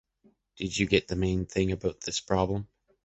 [0.55, 2.67] Did you get the main thing about this problem?